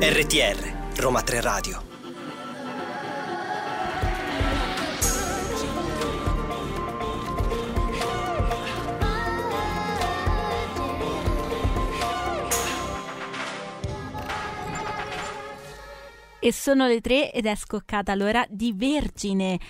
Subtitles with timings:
[0.00, 1.84] RTR Roma 3 Radio.
[16.40, 19.60] E sono le tre ed è scoccata l'ora di Vergine,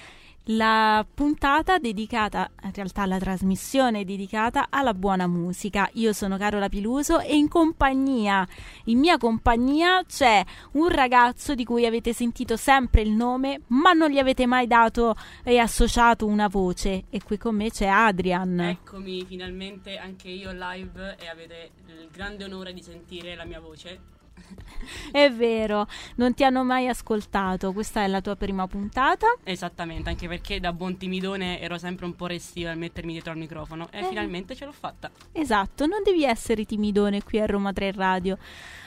[0.49, 5.89] la puntata dedicata, in realtà la trasmissione dedicata alla buona musica.
[5.95, 8.47] Io sono Carola Piluso e in compagnia,
[8.85, 14.11] in mia compagnia c'è un ragazzo di cui avete sentito sempre il nome, ma non
[14.11, 17.05] gli avete mai dato e associato una voce.
[17.11, 18.61] E qui con me c'è Adrian.
[18.61, 24.15] Eccomi finalmente anche io live e avete il grande onore di sentire la mia voce.
[25.11, 25.87] È vero,
[26.17, 29.27] non ti hanno mai ascoltato, questa è la tua prima puntata.
[29.43, 33.39] Esattamente, anche perché da buon timidone ero sempre un po' restiva a mettermi dietro al
[33.39, 34.05] microfono e Eh.
[34.05, 35.11] finalmente ce l'ho fatta.
[35.33, 38.39] Esatto, non devi essere timidone qui a Roma 3 Radio.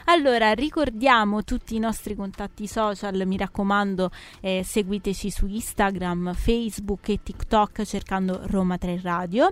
[0.05, 4.09] Allora, ricordiamo tutti i nostri contatti social, mi raccomando,
[4.39, 9.51] eh, seguiteci su Instagram, Facebook e TikTok cercando Roma 3 Radio.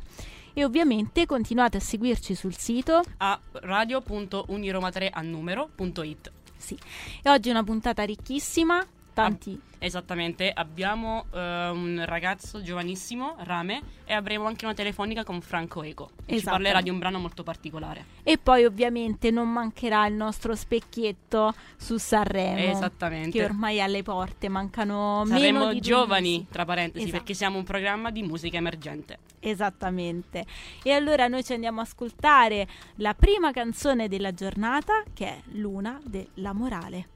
[0.57, 3.03] E ovviamente continuate a seguirci sul sito.
[3.17, 6.31] A radio.uniroma3 a numero.it.
[6.57, 6.75] Sì.
[7.21, 8.83] E oggi è una puntata ricchissima,
[9.23, 15.83] tanti Esattamente, abbiamo eh, un ragazzo giovanissimo, Rame, e avremo anche una telefonica con Franco
[15.83, 16.09] Eco.
[16.25, 16.51] che Ci Esatto.
[16.51, 18.05] parlerà di un brano molto particolare.
[18.23, 22.71] E poi ovviamente non mancherà il nostro specchietto su Sanremo.
[22.71, 23.37] Esattamente.
[23.37, 27.17] Che ormai è alle porte, mancano meno Saremo di due giovani, tra parentesi, Esatto.
[27.17, 29.19] perché siamo un programma di musica emergente.
[29.39, 30.45] Esattamente.
[30.81, 36.01] E allora noi ci andiamo a ascoltare la prima canzone della giornata che è Luna
[36.03, 37.09] della Morale.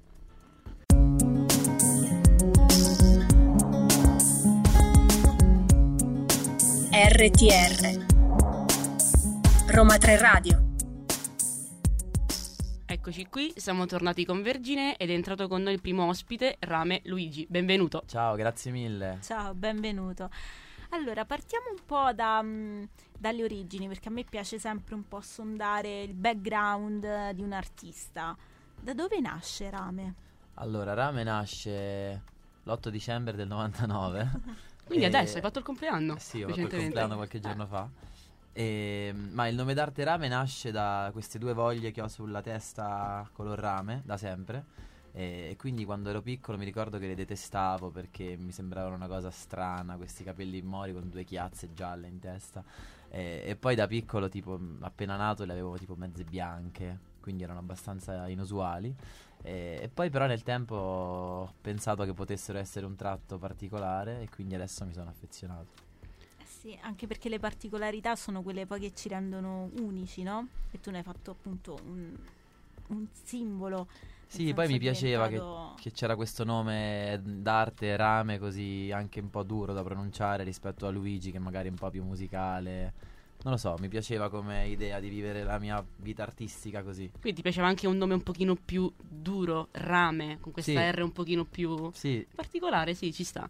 [7.04, 8.06] RTR
[9.74, 10.74] Roma 3 Radio
[12.86, 17.02] Eccoci qui, siamo tornati con Vergine ed è entrato con noi il primo ospite, Rame
[17.06, 17.48] Luigi.
[17.50, 18.04] Benvenuto.
[18.06, 19.18] Ciao, grazie mille.
[19.24, 20.30] Ciao, benvenuto.
[20.90, 22.84] Allora, partiamo un po' da, mm,
[23.18, 28.38] dalle origini, perché a me piace sempre un po' sondare il background di un artista.
[28.80, 30.14] Da dove nasce Rame?
[30.56, 32.22] Allora, Rame nasce
[32.62, 34.70] l'8 dicembre del 99.
[34.92, 36.16] Quindi E- adesso hai fatto il compleanno?
[36.18, 37.88] Eh Sì, ho fatto il compleanno qualche giorno fa.
[38.52, 43.26] E, ma il nome d'arte rame nasce da queste due voglie che ho sulla testa
[43.32, 44.66] color rame da sempre.
[45.14, 49.08] E, e quindi quando ero piccolo mi ricordo che le detestavo perché mi sembravano una
[49.08, 52.62] cosa strana, questi capelli mori con due chiazze gialle in testa.
[53.10, 57.60] E, e poi da piccolo, tipo appena nato, le avevo tipo mezze bianche, quindi erano
[57.60, 58.94] abbastanza inusuali.
[59.44, 64.30] E, e poi però nel tempo ho pensato che potessero essere un tratto particolare e
[64.30, 65.90] quindi adesso mi sono affezionato.
[66.40, 70.48] Eh sì, anche perché le particolarità sono quelle poi che ci rendono unici, no?
[70.72, 72.16] E tu ne hai fatto appunto un,
[72.88, 73.88] un simbolo.
[74.28, 79.30] Sì, poi mi piaceva che, diventato- che c'era questo nome d'arte rame così anche un
[79.30, 83.11] po' duro da pronunciare rispetto a Luigi che magari è un po' più musicale.
[83.44, 87.10] Non lo so, mi piaceva come idea di vivere la mia vita artistica così.
[87.20, 90.92] Quindi ti piaceva anche un nome un pochino più duro, Rame, con questa Sì.
[90.92, 93.50] R un pochino più Sì, particolare, sì, ci sta.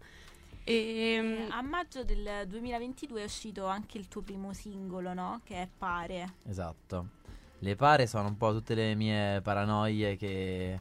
[0.63, 5.41] E, Eh, A maggio del 2022 è uscito anche il tuo primo singolo, no?
[5.43, 6.35] Che è Pare.
[6.47, 7.07] esatto.
[7.59, 10.79] Le pare sono un po' tutte le mie paranoie che,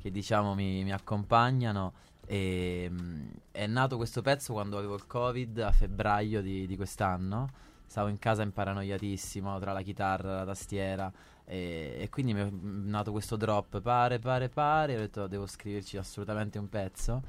[0.00, 1.92] che, diciamo mi, mi accompagnano.
[2.26, 7.50] E, mm, è nato questo pezzo quando avevo il covid a febbraio di, di quest'anno.
[7.92, 11.12] Stavo in casa imparanoiatissimo tra la chitarra, la tastiera.
[11.44, 14.96] E, e quindi mi è nato questo drop pare, pare, pare.
[14.96, 17.22] Ho detto devo scriverci assolutamente un pezzo.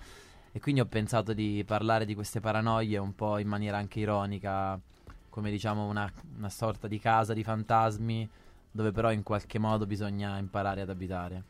[0.54, 4.80] E quindi ho pensato di parlare di queste paranoie un po' in maniera anche ironica,
[5.28, 8.30] come diciamo una, una sorta di casa di fantasmi
[8.72, 11.44] dove però in qualche modo bisogna imparare ad abitare.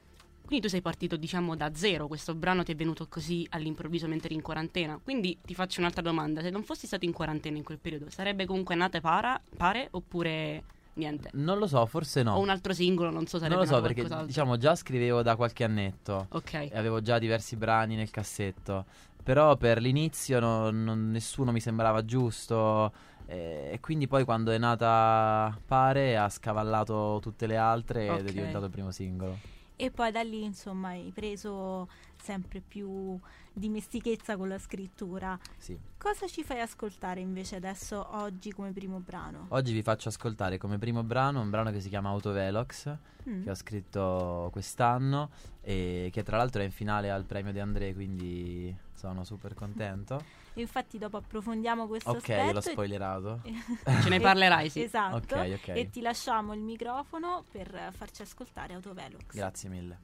[0.45, 2.07] Quindi tu sei partito, diciamo, da zero.
[2.07, 4.99] Questo brano ti è venuto così all'improvviso mentre eri in quarantena.
[5.03, 6.41] Quindi ti faccio un'altra domanda.
[6.41, 10.63] Se non fossi stato in quarantena in quel periodo, sarebbe comunque nata para, pare oppure
[10.95, 11.29] niente?
[11.33, 12.35] Non lo so, forse no.
[12.35, 15.35] O un altro singolo, non so, sarebbe non lo so perché diciamo già scrivevo da
[15.35, 16.53] qualche annetto Ok.
[16.53, 18.85] e avevo già diversi brani nel cassetto,
[19.23, 22.91] però per l'inizio no- non- nessuno mi sembrava giusto
[23.25, 28.27] e quindi poi quando è nata Pare ha scavallato tutte le altre ed Ok.
[28.27, 29.37] è diventato il primo singolo.
[29.75, 31.87] E poi da lì, insomma, hai preso
[32.21, 33.19] sempre più
[33.53, 35.37] dimestichezza con la scrittura.
[35.57, 35.77] Sì.
[35.97, 39.45] Cosa ci fai ascoltare invece adesso, oggi, come primo brano?
[39.49, 42.97] Oggi vi faccio ascoltare come primo brano un brano che si chiama Autovelox
[43.29, 43.43] Mm.
[43.43, 45.29] che ho scritto quest'anno
[45.61, 50.21] e che tra l'altro è in finale al premio De André, quindi sono super contento.
[50.55, 52.51] Infatti dopo approfondiamo questo Ok, aspetto.
[52.51, 53.41] l'ho e- spoilerato.
[54.03, 54.81] Ce ne parlerai, sì.
[54.83, 55.35] Esatto.
[55.35, 55.67] Ok, ok.
[55.69, 59.33] E ti lasciamo il microfono per farci ascoltare Autovelox.
[59.33, 59.99] Grazie mille.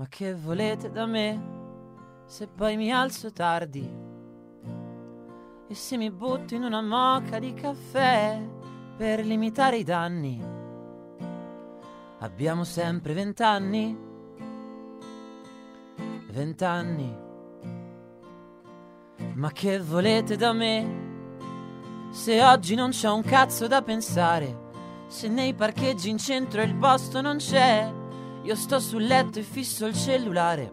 [0.00, 1.38] Ma che volete da me
[2.24, 3.86] se poi mi alzo tardi
[5.68, 8.40] e se mi butto in una moca di caffè
[8.96, 10.42] per limitare i danni?
[12.20, 13.94] Abbiamo sempre vent'anni,
[16.30, 17.16] vent'anni.
[19.34, 24.68] Ma che volete da me se oggi non c'è un cazzo da pensare?
[25.08, 27.98] Se nei parcheggi in centro il posto non c'è,
[28.42, 30.72] io sto sul letto e fisso il cellulare,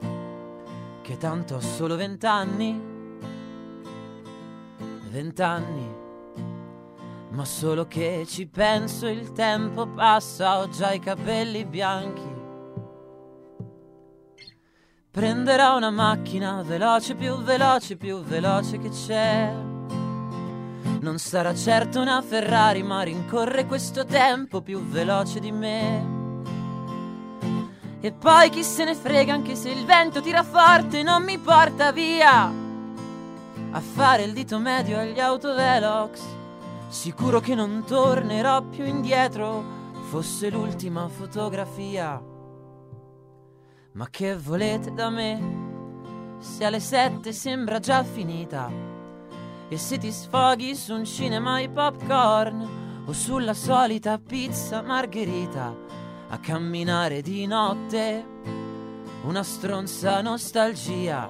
[1.01, 2.81] che tanto ho solo vent'anni,
[5.09, 5.95] vent'anni,
[7.31, 12.35] ma solo che ci penso il tempo passa, ho già i capelli bianchi.
[15.11, 19.51] Prenderò una macchina veloce, più veloce, più veloce che c'è.
[20.99, 26.16] Non sarà certo una Ferrari, ma rincorre questo tempo più veloce di me.
[27.99, 31.91] E poi chi se ne frega anche se il vento tira forte non mi porta
[31.91, 32.65] via
[33.71, 36.21] a fare il dito medio agli autovelox.
[36.89, 39.63] Sicuro che non tornerò più indietro,
[40.09, 42.21] fosse l'ultima fotografia.
[43.93, 46.35] Ma che volete da me?
[46.37, 48.69] Se alle sette sembra già finita.
[49.69, 55.75] E se ti sfoghi su un cinema ai popcorn o sulla solita pizza margherita
[56.29, 58.25] a camminare di notte,
[59.23, 61.29] una stronza nostalgia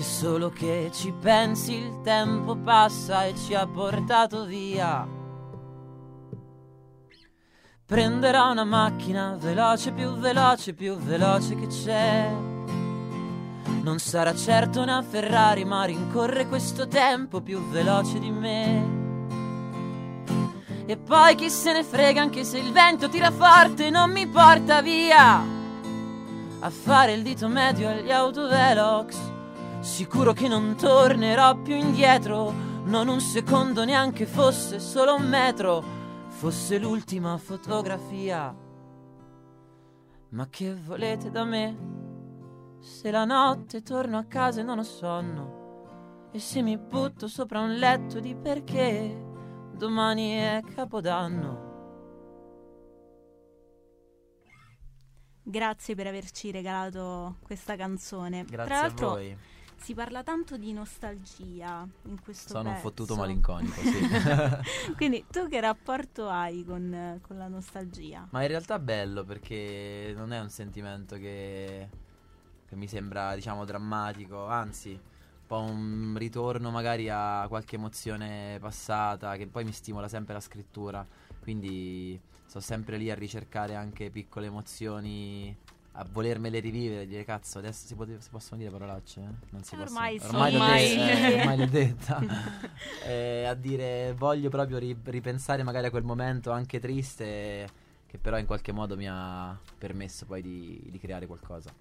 [0.00, 5.06] che solo che ci pensi il tempo passa e ci ha portato via.
[7.84, 12.30] Prenderò una macchina veloce, più veloce, più veloce che c'è.
[13.82, 18.99] Non sarà certo una Ferrari, ma rincorre questo tempo più veloce di me.
[20.90, 24.82] E poi chi se ne frega anche se il vento tira forte non mi porta
[24.82, 25.40] via
[26.58, 29.16] a fare il dito medio agli autovelox.
[29.78, 32.52] Sicuro che non tornerò più indietro,
[32.86, 35.84] non un secondo neanche fosse solo un metro,
[36.26, 38.52] fosse l'ultima fotografia.
[40.30, 41.76] Ma che volete da me?
[42.80, 47.60] Se la notte torno a casa e non ho sonno, e se mi butto sopra
[47.60, 49.28] un letto di perché
[49.80, 51.68] domani è Capodanno.
[55.42, 58.44] Grazie per averci regalato questa canzone.
[58.44, 59.36] Grazie Tra l'altro a voi.
[59.76, 62.88] si parla tanto di nostalgia in questo Sono un pezzo.
[62.88, 64.06] fottuto malinconico, sì.
[64.96, 68.28] Quindi tu che rapporto hai con, con la nostalgia?
[68.32, 71.88] Ma in realtà è bello perché non è un sentimento che,
[72.66, 75.00] che mi sembra, diciamo, drammatico, anzi, un
[75.50, 81.04] po' un ritorno magari a qualche emozione passata che poi mi stimola sempre la scrittura.
[81.40, 85.52] Quindi sto sempre lì a ricercare anche piccole emozioni,
[85.94, 89.20] a volermele rivivere, dire cazzo, adesso si, pote- si possono dire parolacce?
[89.20, 89.46] eh?
[89.50, 90.30] Non si Ormai possono.
[90.30, 90.36] sì.
[90.36, 92.20] Ormai, l'ho Ormai de- eh, ormai l'ho detta.
[93.06, 97.68] Eh, a dire voglio proprio ri- ripensare magari a quel momento anche triste
[98.06, 101.72] che però in qualche modo mi ha permesso poi di, di creare qualcosa.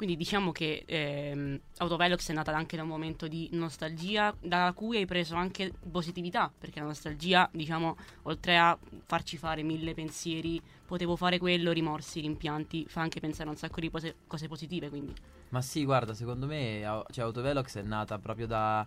[0.00, 4.96] Quindi diciamo che ehm, Autovelox è nata anche da un momento di nostalgia da cui
[4.96, 11.16] hai preso anche positività, perché la nostalgia, diciamo, oltre a farci fare mille pensieri, potevo
[11.16, 15.12] fare quello, rimorsi, rimpianti, fa anche pensare a un sacco di cose, cose positive, quindi
[15.50, 16.80] Ma sì, guarda, secondo me
[17.10, 18.86] cioè, Autovelox è nata proprio da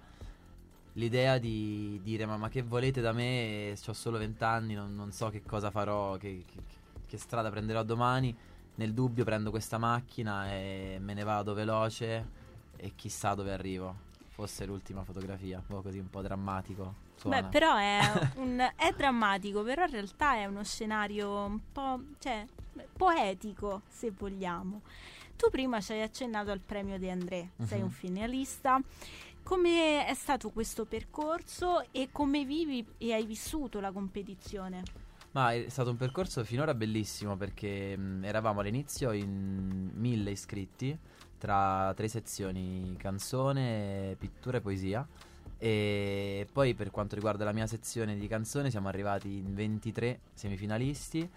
[0.93, 3.77] l'idea di dire ma, ma che volete da me?
[3.85, 8.35] Ho solo vent'anni, non, non so che cosa farò, che, che- che strada prenderò domani.
[8.75, 12.27] Nel dubbio prendo questa macchina e me ne vado veloce
[12.77, 14.11] e chissà dove arrivo.
[14.29, 16.93] Fosse l'ultima fotografia, un po' così un po' drammatico.
[17.15, 17.41] Suona.
[17.43, 17.99] Beh, però è,
[18.37, 22.45] un- è drammatico, però in realtà è uno scenario un po' cioè,
[22.97, 24.81] poetico, se vogliamo.
[25.35, 27.83] Tu prima ci hai accennato al premio De André, sei Mhm.
[27.85, 28.81] un finalista.
[29.43, 34.81] Come è stato questo percorso e come vivi e hai vissuto la competizione?
[35.33, 40.95] Ma è stato un percorso finora bellissimo perché mh, eravamo all'inizio in mille iscritti
[41.39, 45.07] tra tre sezioni, canzone, pittura e poesia.
[45.57, 51.27] E poi per quanto riguarda la mia sezione di canzone siamo arrivati in 23 semifinalisti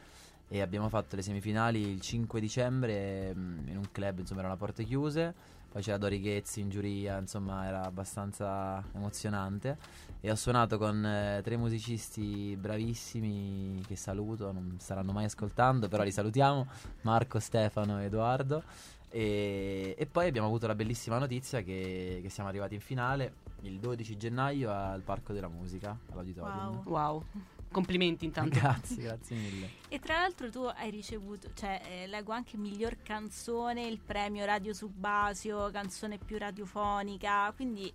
[0.48, 4.58] e abbiamo fatto le semifinali il 5 dicembre mh, in un club, insomma erano a
[4.58, 5.34] porte chiuse.
[5.76, 9.76] Poi c'era Dori Ghezzi in giuria, insomma era abbastanza emozionante
[10.22, 16.02] e ho suonato con eh, tre musicisti bravissimi che saluto, non staranno mai ascoltando, però
[16.02, 16.66] li salutiamo,
[17.02, 18.62] Marco, Stefano e Edoardo.
[19.10, 23.78] E, e poi abbiamo avuto la bellissima notizia che, che siamo arrivati in finale il
[23.78, 26.80] 12 gennaio al Parco della Musica, all'auditorium.
[26.84, 26.84] Wow.
[26.86, 27.24] Wow.
[27.70, 28.58] Complimenti intanto.
[28.58, 29.70] Grazie, grazie mille.
[29.88, 34.74] E tra l'altro tu hai ricevuto, cioè eh, leggo anche miglior canzone, il premio Radio
[34.74, 37.90] Subasio, canzone più radiofonica, quindi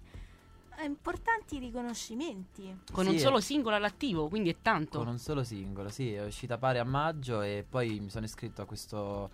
[0.78, 2.76] eh, importanti riconoscimenti.
[2.92, 5.00] Con Sì, un solo singolo all'attivo, quindi è tanto.
[5.00, 8.62] Con un solo singolo, sì, è uscita pari a maggio e poi mi sono iscritto
[8.62, 9.30] a questo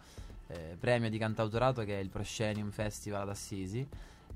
[0.48, 3.88] eh, premio di cantautorato che è il Proscenium Festival ad Assisi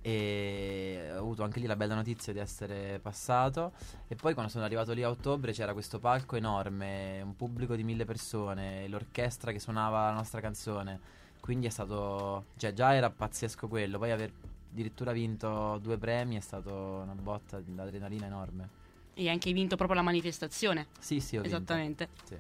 [0.02, 3.74] e ho avuto anche lì la bella notizia di essere passato
[4.08, 7.84] e poi quando sono arrivato lì a ottobre c'era questo palco enorme, un pubblico di
[7.84, 11.00] mille persone, l'orchestra che suonava la nostra canzone,
[11.40, 14.32] quindi è stato, cioè già era pazzesco quello, poi aver
[14.72, 18.80] addirittura vinto due premi è stato una botta di adrenalina enorme.
[19.14, 20.88] E hai anche vinto proprio la manifestazione.
[20.98, 21.58] Sì, sì, ho vinto.
[21.58, 22.10] Esattamente.
[22.24, 22.38] Sì.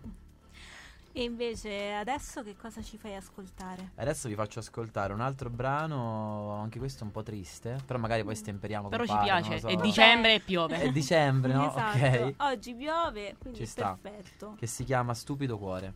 [1.13, 3.91] E invece adesso che cosa ci fai ascoltare?
[3.95, 8.35] Adesso vi faccio ascoltare un altro brano, anche questo un po' triste, però magari poi
[8.35, 9.59] stemperiamo Però con ci Pare, piace.
[9.59, 9.67] so.
[9.67, 10.79] È dicembre e piove.
[10.79, 11.67] È dicembre, no?
[11.69, 11.97] esatto.
[11.97, 12.33] Ok.
[12.37, 13.97] Oggi piove, quindi Ci sta.
[14.01, 14.55] perfetto.
[14.57, 15.93] Che si chiama Stupido Cuore.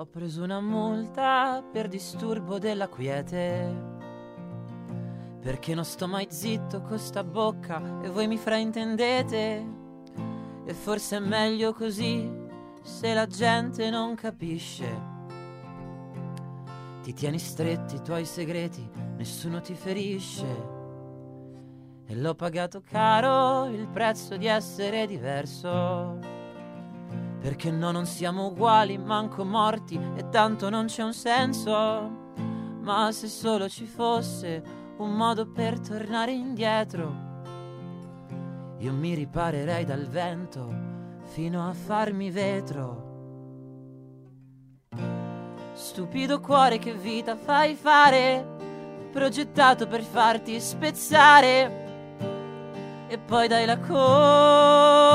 [0.00, 3.98] Ho preso una multa per disturbo della quiete.
[5.42, 9.66] Perché non sto mai zitto con sta bocca e voi mi fraintendete.
[10.64, 12.26] E forse è meglio così
[12.80, 14.88] se la gente non capisce.
[17.02, 18.88] Ti tieni stretti i tuoi segreti,
[19.18, 20.46] nessuno ti ferisce.
[22.06, 26.39] E l'ho pagato caro il prezzo di essere diverso.
[27.40, 32.18] Perché no, non siamo uguali, manco morti, e tanto non c'è un senso.
[32.82, 34.62] Ma se solo ci fosse
[34.98, 37.28] un modo per tornare indietro,
[38.78, 40.68] io mi riparerei dal vento
[41.24, 43.08] fino a farmi vetro.
[45.72, 48.58] Stupido cuore, che vita fai fare?
[49.10, 51.79] Progettato per farti spezzare.
[53.12, 55.08] E poi dai la colpa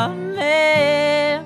[0.00, 1.42] a me.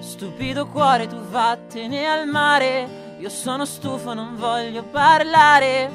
[0.00, 3.14] Stupido cuore, tu vattene al mare.
[3.20, 5.88] Io sono stufo, non voglio parlare.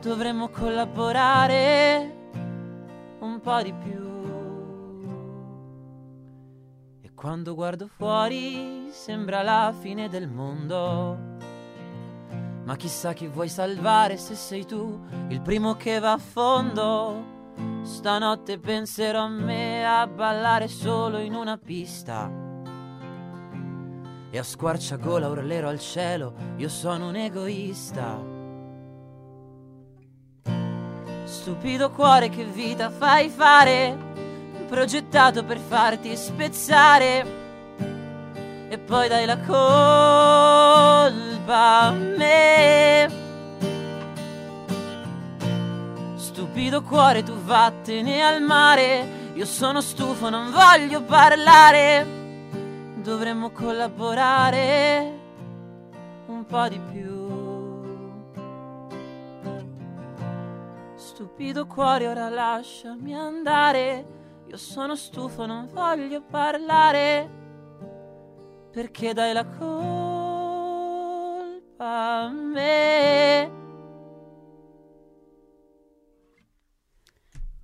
[0.00, 2.14] Dovremmo collaborare
[3.18, 4.04] un po' di più.
[7.00, 11.45] E quando guardo fuori sembra la fine del mondo.
[12.66, 17.34] Ma chissà chi vuoi salvare se sei tu il primo che va a fondo.
[17.82, 22.28] Stanotte penserò a me a ballare solo in una pista.
[24.30, 28.20] E a squarciagola urlerò al cielo, io sono un egoista.
[31.22, 33.96] Stupido cuore, che vita fai fare?
[34.68, 37.45] Progettato per farti spezzare.
[38.68, 41.12] E poi dai la colpa
[41.82, 43.08] a me.
[46.16, 49.30] Stupido cuore, tu vattene al mare.
[49.34, 52.06] Io sono stufo, non voglio parlare.
[52.96, 55.12] Dovremmo collaborare
[56.26, 57.14] un po' di più.
[60.96, 64.06] Stupido cuore, ora lasciami andare.
[64.48, 67.45] Io sono stufo, non voglio parlare.
[68.76, 70.74] Perché dai la colpa
[72.24, 73.50] a me.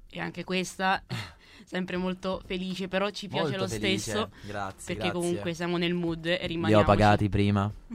[0.09, 1.03] E anche questa
[1.67, 4.31] sempre molto felice, però ci piace Molto lo felice, stesso.
[4.47, 4.95] Grazie.
[4.95, 6.83] Perché comunque siamo nel mood e li rimaniamo.
[6.83, 7.65] ho pagati prima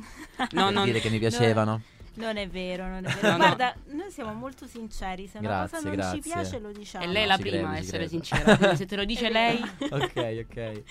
[0.51, 1.81] No, per no, dire che mi piacevano.
[2.17, 3.21] Non è vero, non è vero.
[3.29, 3.37] No, no.
[3.37, 5.25] Guarda, noi siamo molto sinceri.
[5.27, 6.21] Se una Grazie, cosa non grazie.
[6.21, 7.03] ci piace, lo diciamo.
[7.03, 8.09] è lei la Ci prima credo, a essere credo.
[8.23, 8.57] sincera.
[8.57, 9.59] quindi se te lo dice È lei,
[9.89, 10.83] ok, ok.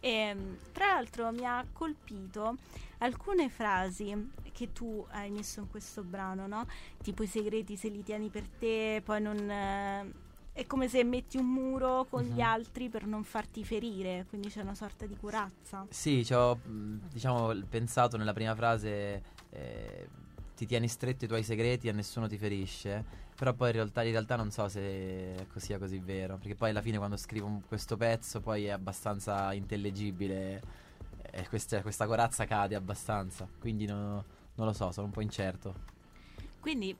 [0.00, 2.56] Ehm, tra l'altro mi ha colpito
[2.98, 6.66] alcune frasi che tu hai messo in questo brano, no?
[7.02, 9.50] Tipo i segreti se li tieni per te, poi non...
[9.50, 12.40] eh, è come se metti un muro con gli Mhm.
[12.40, 15.86] altri per non farti ferire, quindi c'è una sorta di corazza.
[15.88, 20.08] Sì, ci ho mh, diciamo pensato nella prima frase eh,
[20.60, 23.02] ti tieni stretto i tuoi segreti e nessuno ti ferisce,
[23.34, 26.82] però poi in realtà, in realtà non so se sia così vero, perché poi alla
[26.82, 30.60] fine quando scrivo questo pezzo poi è abbastanza intellegibile
[31.30, 34.22] e questa, questa corazza cade abbastanza, quindi no-
[34.56, 35.74] non lo so, sono un po' incerto.
[36.60, 36.94] Quindi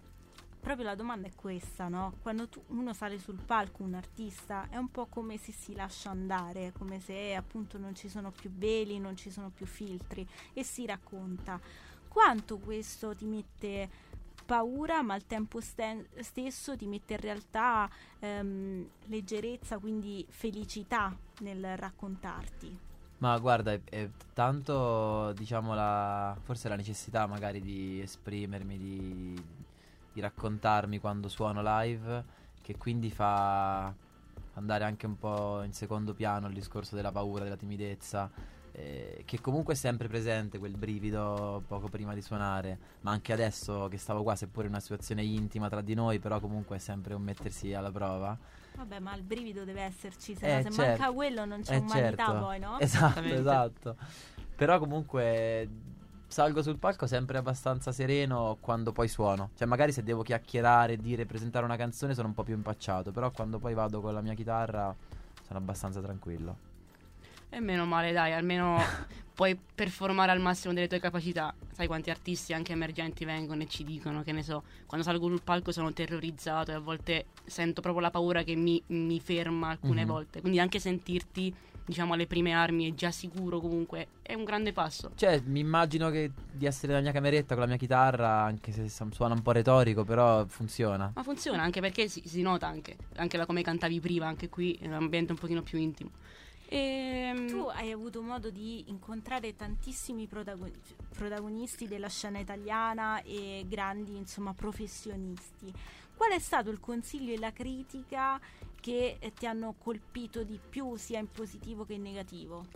[0.59, 2.15] proprio la domanda è questa, no?
[2.23, 6.09] Quando tu, uno sale sul palco, un artista, è un po' come se si lascia
[6.09, 10.65] andare, come se appunto non ci sono più veli, non ci sono più filtri e
[10.65, 11.89] si racconta.
[12.11, 13.89] Quanto questo ti mette
[14.45, 17.89] paura, ma al tempo sten- stesso ti mette in realtà
[18.19, 22.77] ehm, leggerezza, quindi felicità nel raccontarti?
[23.19, 29.45] Ma guarda, è, è tanto, diciamo, la, forse la necessità magari di esprimermi, di,
[30.13, 32.25] di raccontarmi quando suono live,
[32.61, 33.95] che quindi fa
[34.55, 38.29] andare anche un po' in secondo piano il discorso della paura, della timidezza,
[38.73, 43.89] eh, che comunque è sempre presente quel brivido poco prima di suonare, ma anche adesso
[43.89, 47.15] che stavo qua, seppure in una situazione intima tra di noi, però comunque è sempre
[47.15, 48.37] un mettersi alla prova.
[48.77, 51.01] Vabbè, ma il brivido deve esserci, se, Eh, no, se certo.
[51.03, 52.39] manca quello non c'è Eh, umanità certo.
[52.39, 52.79] poi, no?
[52.79, 53.39] Esatto, Esattamente.
[53.39, 53.97] esatto.
[54.57, 55.69] Però comunque
[56.29, 59.51] salgo sul palco sempre abbastanza sereno quando poi suono.
[59.57, 63.31] Cioè magari se devo chiacchierare, dire, presentare una canzone sono un po' più impacciato, però
[63.33, 64.95] quando poi vado con la mia chitarra
[65.45, 66.69] sono abbastanza tranquillo.
[67.53, 68.79] E meno male, dai, almeno
[69.35, 71.53] puoi performare al massimo delle tue capacità.
[71.73, 75.43] Sai quanti artisti anche emergenti vengono e ci dicono, che ne so, quando salgo sul
[75.43, 80.03] palco sono terrorizzato e a volte sento proprio la paura che mi, mi ferma alcune
[80.03, 80.07] Mhm.
[80.07, 80.41] volte.
[80.41, 81.53] Quindi anche sentirti,
[81.85, 85.11] diciamo, alle prime armi e già sicuro comunque è un grande passo.
[85.17, 88.89] Cioè, mi immagino che di essere nella mia cameretta con la mia chitarra, anche se
[88.89, 91.11] suona un po' retorico, però funziona.
[91.15, 94.75] Ma funziona anche perché si, si nota anche, anche da come cantavi prima, anche qui
[94.81, 96.11] è un ambiente un pochino più intimo.
[96.73, 100.73] Ehm, Tu hai avuto modo di incontrare tantissimi protagon-
[101.13, 105.73] protagonisti della scena italiana e grandi, insomma, professionisti.
[106.15, 108.41] Qual è stato il consiglio e la critica
[108.81, 112.69] che ti hanno colpito di più, sia in positivo che in negativo?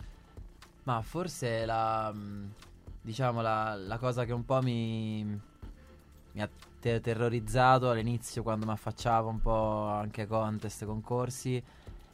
[0.83, 2.11] Ma forse la.
[2.13, 2.53] mh,
[3.01, 5.23] diciamo la, la cosa che un po' mi.
[5.23, 6.49] mi ha
[6.79, 11.63] te- terrorizzato all'inizio quando mi affacciavo un po' anche a contest, concorsi.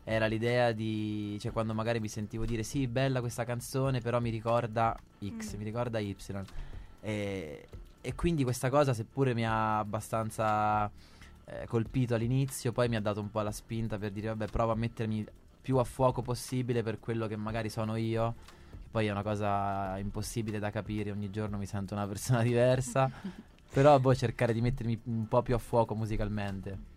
[0.03, 1.37] Era l'idea di.
[1.39, 5.57] cioè, quando magari mi sentivo dire sì, bella questa canzone, però mi ricorda X, Mm.
[5.59, 6.15] mi ricorda Y.
[7.01, 7.67] E,
[8.01, 10.89] e quindi questa cosa, seppure mi ha abbastanza
[11.45, 14.71] eh, colpito all'inizio, poi mi ha dato un po' la spinta per dire, vabbè, provo
[14.71, 15.25] a mettermi
[15.61, 18.35] più a fuoco possibile per quello che magari sono io.
[18.71, 23.09] Che poi è una cosa impossibile da capire, ogni giorno mi sento una persona diversa.
[23.73, 26.89] Però boh, cercare di mettermi un po' più a fuoco musicalmente.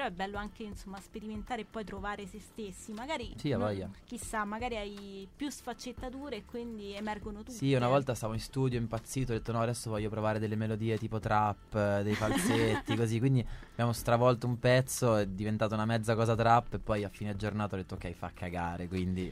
[0.00, 2.90] Però è bello anche, insomma, sperimentare e poi trovare se stessi.
[2.92, 7.52] Magari, Sì, non- chissà, magari hai più sfaccettature e quindi emergono tutte.
[7.52, 10.96] Sì, una volta stavo in studio impazzito, ho detto no, adesso voglio provare delle melodie
[10.96, 13.18] tipo trap, eh, dei falsetti, così.
[13.18, 17.36] Quindi abbiamo stravolto un pezzo, è diventata una mezza cosa trap e poi a fine
[17.36, 19.30] giornata ho detto ok, fa cagare, quindi...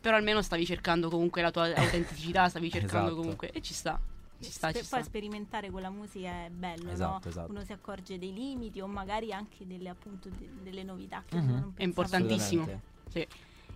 [0.00, 3.20] Però almeno stavi cercando comunque la tua autenticità, stavi cercando Esatto.
[3.20, 3.50] comunque.
[3.50, 4.00] E ci sta.
[4.44, 4.96] Ci sta, Spe- ci sta.
[4.96, 7.30] poi sperimentare con la musica è bello, Esatto, no?
[7.30, 7.50] esatto.
[7.50, 11.48] Uno si accorge dei limiti o magari anche delle, appunto, de- delle novità che Mhm.
[11.48, 12.68] uno non È importantissimo.
[13.08, 13.26] Sì.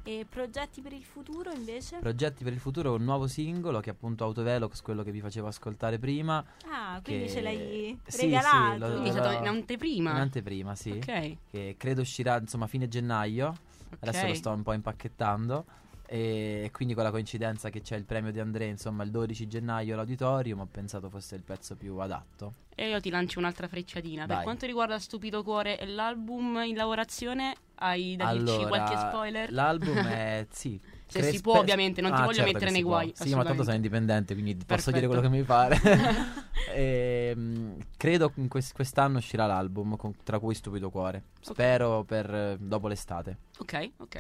[0.04, 1.98] E progetti per il futuro invece?
[1.98, 5.46] Progetti per il futuro, un nuovo singolo che è appunto Autovelox, quello che vi facevo
[5.48, 6.42] ascoltare prima.
[6.70, 8.72] ah, quindi che- ce l'hai Sì, regalato.
[8.74, 10.10] sì, lo- Quindi è stato in anteprima.
[10.12, 10.90] In anteprima, sì.
[10.92, 11.36] Ok.
[11.50, 13.54] Che credo uscirà insomma a fine gennaio.
[14.00, 14.28] Adesso ok.
[14.28, 15.64] lo sto un po' impacchettando.
[16.10, 19.92] E quindi con la coincidenza che c'è il premio di Andrea, insomma, il 12 gennaio
[19.92, 22.54] all'auditorium, ho pensato fosse il pezzo più adatto.
[22.74, 24.24] E io ti lancio un'altra frecciatina.
[24.24, 24.44] Per Vai.
[24.44, 29.52] quanto riguarda Stupido Cuore e l'album in lavorazione, hai da dirci allora, qualche spoiler?
[29.52, 30.80] L'album è sì.
[31.08, 32.90] Se cre- si può, ovviamente, non ti Ah, voglio certo mettere nei può.
[32.90, 33.86] guai, Sì, ma tanto sono assolutamente.
[33.86, 35.08] indipendente, quindi posso dire Perfetto.
[35.08, 35.78] quello che mi pare.
[36.74, 41.24] Ehm, credo che in quest- quest'anno uscirà l'album, con- tra cui Stupido Cuore.
[41.40, 43.38] Spero per eh, dopo l'estate.
[43.58, 44.14] ok, ok.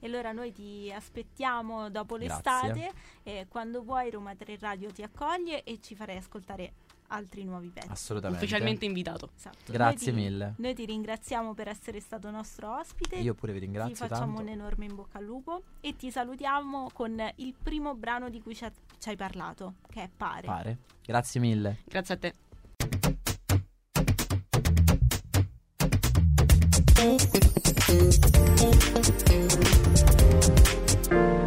[0.00, 2.34] E allora noi ti aspettiamo dopo Grazie.
[2.72, 2.92] l'estate.
[3.22, 6.72] E quando vuoi Roma 3 Radio ti accoglie e ci farei ascoltare
[7.12, 7.88] altri nuovi pezzi.
[7.90, 8.42] Assolutamente.
[8.44, 9.30] Ufficialmente invitato.
[9.36, 9.72] Esatto.
[9.72, 10.54] Grazie Noi ti- mille.
[10.58, 13.16] Noi ti ringraziamo per essere stato nostro ospite.
[13.16, 14.40] Io pure vi ti ringrazio facciamo tanto.
[14.42, 18.54] un enorme in bocca al lupo e ti salutiamo con il primo brano di cui
[18.54, 20.46] ci ha- ci hai parlato, che è Pare.
[20.46, 20.78] Pare.
[21.04, 21.78] Grazie mille.
[21.84, 22.34] Grazie a te.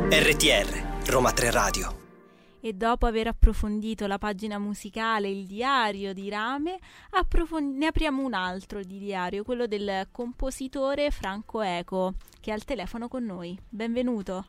[0.10, 2.05] RTR, Roma 3 Radio.
[2.65, 6.80] E dopo aver approfondito la pagina musicale, il diario di Rame,
[7.12, 12.63] approfon- ne apriamo un altro di diario, quello del compositore Franco Eco, che è al
[12.63, 13.56] telefono con noi.
[13.69, 14.47] Benvenuto.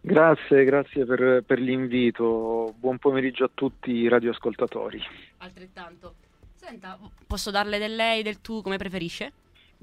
[0.00, 2.72] Grazie, grazie per, per l'invito.
[2.78, 4.98] Buon pomeriggio a tutti i radioascoltatori.
[5.36, 6.14] Altrettanto.
[6.54, 9.32] Senta, posso darle del lei, del tu, come preferisce?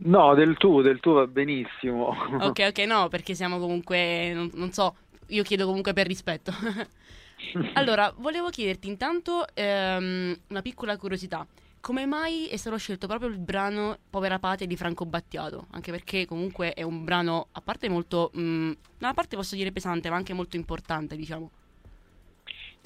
[0.01, 2.07] No, del tu, del tu va benissimo.
[2.41, 4.95] Ok, ok, no, perché siamo comunque, non, non so,
[5.29, 6.51] io chiedo comunque per rispetto.
[7.73, 11.45] allora, volevo chiederti intanto ehm, una piccola curiosità.
[11.81, 15.67] come mai è stato scelto proprio il brano Povera Patria di Franco Battiato?
[15.71, 19.71] Anche perché comunque è un brano, a parte molto, mh, mm, una parte posso dire
[19.71, 21.51] pesante, ma anche molto importante, diciamo.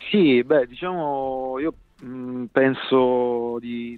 [0.09, 3.97] Sì, beh, diciamo, io mh, mm, penso di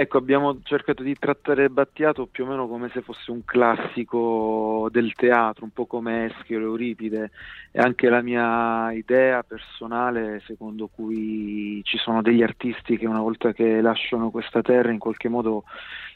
[0.00, 5.12] Ecco, abbiamo cercato di trattare Battiato più o meno come se fosse un classico del
[5.12, 7.30] teatro, un po' come Eschilo, Euripide,
[7.70, 13.52] e anche la mia idea personale secondo cui ci sono degli artisti che una volta
[13.52, 15.64] che lasciano questa terra in qualche modo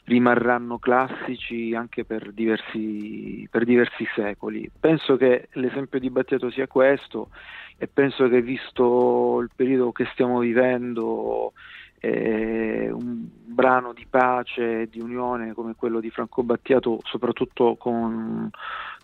[0.05, 4.67] rimarranno classici anche per diversi, per diversi secoli.
[4.79, 7.29] Penso che l'esempio di Battiato sia questo
[7.77, 11.53] e penso che visto il periodo che stiamo vivendo
[11.99, 18.49] eh, un brano di pace e di unione come quello di Franco Battiato, soprattutto con,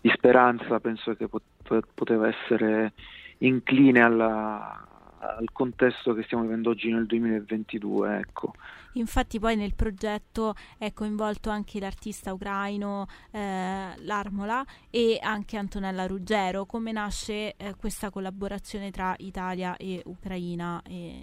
[0.00, 2.92] di speranza, penso che pot- poteva essere
[3.38, 4.86] incline alla,
[5.18, 8.18] al contesto che stiamo vivendo oggi nel 2022.
[8.18, 8.52] Ecco.
[8.94, 16.66] Infatti poi nel progetto è coinvolto anche l'artista ucraino eh, L'Armola e anche Antonella Ruggero.
[16.66, 20.82] Come nasce eh, questa collaborazione tra Italia e Ucraina?
[20.86, 21.22] E...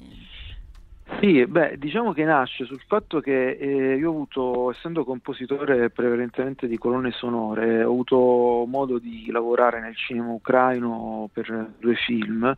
[1.18, 6.66] Sì, beh, diciamo che nasce sul fatto che eh, io ho avuto, essendo compositore prevalentemente
[6.68, 12.54] di colonne sonore, ho avuto modo di lavorare nel cinema ucraino per due film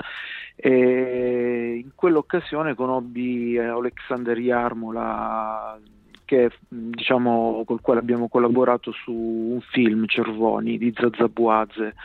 [0.56, 5.80] e in quell'occasione conobbi Alexander Yarmola
[6.26, 11.96] che, diciamo, col quale abbiamo collaborato su un film, Cervoni, di Zazzabuazze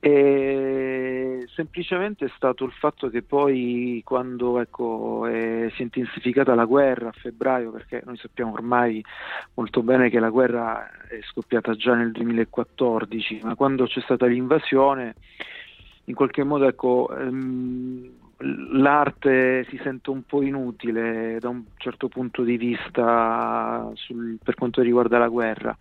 [0.00, 6.64] e semplicemente è stato il fatto che poi quando ecco, è, si è intensificata la
[6.64, 9.02] guerra a febbraio, perché noi sappiamo ormai
[9.54, 15.14] molto bene che la guerra è scoppiata già nel 2014, ma quando c'è stata l'invasione,
[16.04, 18.10] in qualche modo ecco, ehm,
[18.72, 24.82] l'arte si sente un po' inutile da un certo punto di vista sul, per quanto
[24.82, 25.76] riguarda la guerra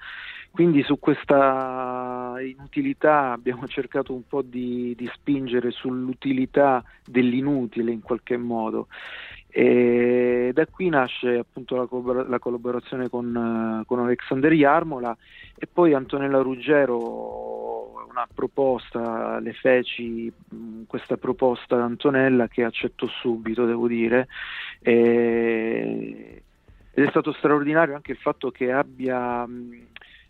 [0.55, 8.37] quindi su questa inutilità abbiamo cercato un po' di, di spingere sull'utilità dell'inutile in qualche
[8.37, 8.87] modo.
[9.49, 15.15] E da qui nasce appunto la, la collaborazione con, con, Alexander Yarmola
[15.57, 20.31] e poi Antonella Ruggero una proposta, le feci
[20.87, 24.27] questa proposta ad Antonella che accetto subito devo dire
[24.79, 26.41] e,
[26.93, 29.45] ed è stato straordinario anche il fatto che abbia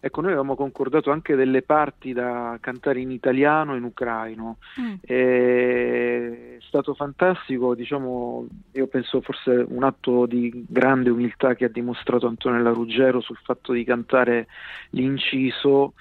[0.06, 4.58] Ecco, noi avevamo concordato anche delle parti da cantare in italiano e in ucraino.
[4.80, 4.94] Mm.
[5.02, 12.28] È stato fantastico, diciamo, io penso forse un atto di grande umiltà che ha dimostrato
[12.28, 14.46] Antonella Ruggero sul fatto di cantare
[14.92, 15.94] l'inciso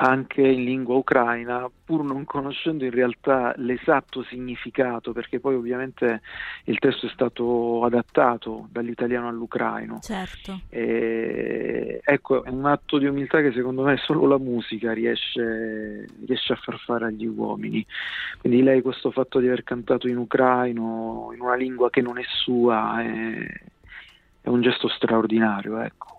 [0.00, 6.20] anche in lingua ucraina, pur non conoscendo in realtà l'esatto significato, perché poi ovviamente
[6.64, 9.98] il testo è stato adattato dall'italiano all'ucraino.
[10.00, 10.60] Certo.
[10.68, 16.52] E, ecco, è un atto di umiltà che secondo me solo la musica riesce, riesce
[16.52, 17.84] a far fare agli uomini.
[18.40, 22.24] Quindi lei questo fatto di aver cantato in ucraino, in una lingua che non è
[22.24, 23.46] sua, è,
[24.42, 26.17] è un gesto straordinario, ecco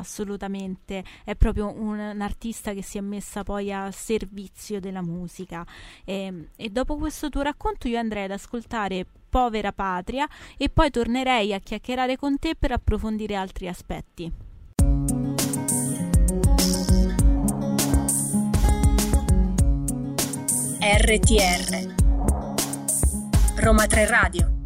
[0.00, 5.64] assolutamente, è proprio un, un, che si è messa poi a servizio della musica.
[6.04, 10.90] E, ehm, e dopo questo tuo racconto io andrei ad ascoltare Povera Patria e poi
[10.90, 14.32] tornerei a chiacchierare con te per approfondire altri aspetti.
[20.82, 21.94] RTR
[23.56, 24.59] Roma 3 Radio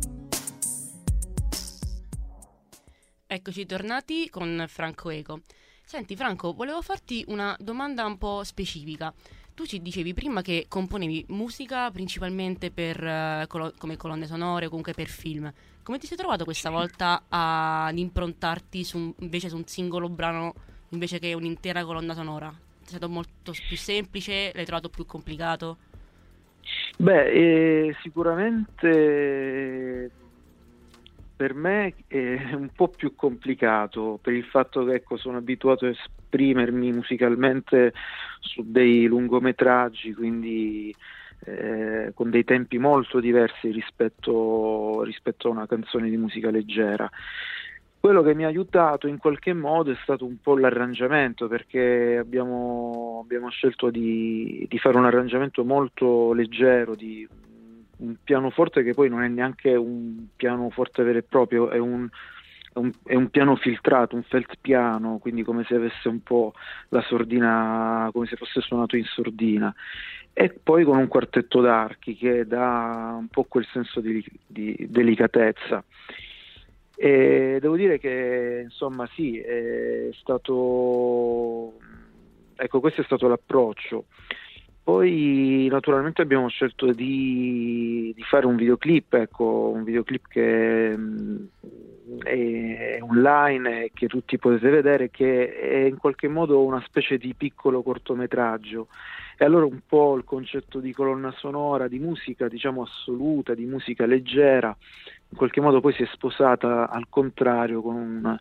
[3.35, 5.40] Eccoci tornati con Franco Eco.
[5.85, 9.12] Senti Franco, volevo farti una domanda un po' specifica.
[9.53, 14.68] Tu ci dicevi prima che componevi musica principalmente per, uh, colo- come colonne sonore o
[14.68, 15.53] comunque per film.
[15.83, 20.55] Come ti sei trovato questa volta ad improntarti su invece su un singolo brano
[20.90, 22.57] invece che un'intera colonna sonora?
[22.85, 24.53] È stato molto più semplice?
[24.55, 25.79] L'hai trovato più complicato?
[26.99, 30.23] Beh, eh, sicuramente
[31.37, 35.90] per me è un po' più complicato per il fatto che ecco, sono abituato a
[35.90, 37.92] esprimermi musicalmente
[38.40, 40.94] su dei lungometraggi, quindi
[41.47, 47.11] eh, con dei tempi molto diversi rispetto, rispetto a una canzone di musica leggera.
[47.99, 53.20] Quello che mi ha aiutato in qualche modo è stato un po' l'arrangiamento, perché abbiamo,
[53.25, 57.27] abbiamo scelto di, di, fare un arrangiamento molto leggero, di
[58.04, 62.08] un pianoforte che poi non è neanche un pianoforte vero e proprio, è un,
[62.72, 66.52] è un, è un piano filtrato, un felt piano, quindi come se avesse un po'
[66.90, 69.74] la sordina, come se fosse suonato in sordina.
[70.32, 75.84] E poi con un quartetto d'archi che dà un po' quel senso di, di delicatezza.
[76.96, 81.74] E devo dire che insomma sì, è stato
[82.56, 84.06] ecco questo è stato l'approccio.
[84.85, 91.49] Poi naturalmente abbiamo scelto di, di fare un videoclip, ecco, un videoclip che mh,
[92.23, 97.33] è online e che tutti potete vedere, che è in qualche modo una specie di
[97.35, 98.88] piccolo cortometraggio.
[99.38, 104.05] E allora un po' il concetto di colonna sonora, di musica diciamo assoluta, di musica
[104.05, 104.77] leggera,
[105.31, 108.37] in qualche modo poi si è sposata al contrario con un,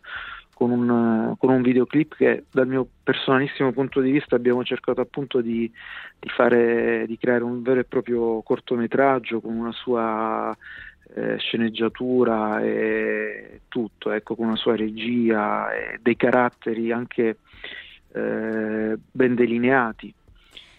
[0.54, 5.42] con un, con un, videoclip che dal mio personalissimo punto di vista abbiamo cercato appunto
[5.42, 5.72] di,
[6.20, 10.56] di, fare, di creare un vero e proprio cortometraggio con una sua
[11.16, 17.38] eh, sceneggiatura e tutto, ecco, con una sua regia e dei caratteri anche
[18.13, 20.13] eh, ben delineati.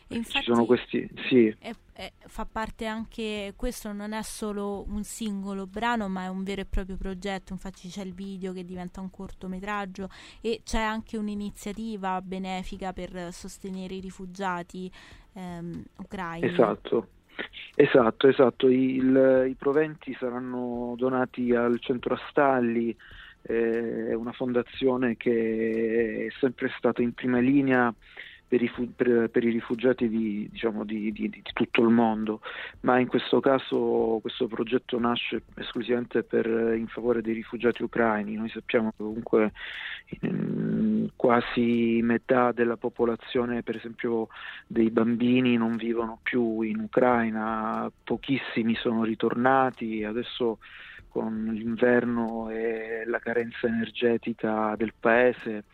[0.08, 1.54] Infatti, Ci sono questi, sì.
[1.58, 6.42] È, è, fa parte anche, questo non è solo un singolo brano, ma è un
[6.42, 7.52] vero e proprio progetto.
[7.52, 10.08] Infatti, c'è il video che diventa un cortometraggio
[10.40, 14.90] e c'è anche un'iniziativa benefica per sostenere i rifugiati
[15.32, 16.46] ehm, ucraini.
[16.46, 17.08] Esatto.
[17.74, 18.68] Esatto, esatto.
[18.68, 22.96] Il, I proventi saranno donati al centro Astalli,
[23.42, 27.92] eh, una fondazione che è sempre stata in prima linea
[28.54, 32.40] per i, per, per i rifugiati di, diciamo, di, di, di, tutto il mondo,
[32.80, 38.36] ma in questo caso questo progetto nasce esclusivamente per, in favore dei rifugiati ucraini.
[38.36, 39.52] Noi sappiamo che comunque
[41.16, 44.28] quasi metà della popolazione, per esempio
[44.68, 50.58] dei bambini, non vivono più in Ucraina, pochissimi sono ritornati, adesso
[51.08, 55.64] con l'inverno e la carenza energetica del paese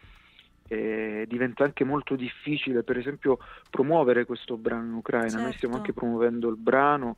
[0.71, 5.29] eh, diventa anche molto difficile, per esempio, promuovere questo brano in Ucraina.
[5.29, 5.45] Certo.
[5.45, 7.17] Noi stiamo anche promuovendo il brano